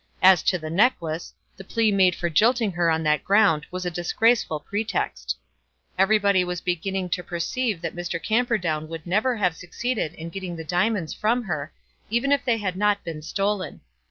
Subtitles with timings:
[0.23, 3.91] As to the necklace, the plea made for jilting her on that ground was a
[3.91, 5.37] disgraceful pretext.
[5.95, 8.17] Everybody was beginning to perceive that Mr.
[8.19, 11.71] Camperdown would never have succeeded in getting the diamonds from her,
[12.09, 13.81] even if they had not been stolen.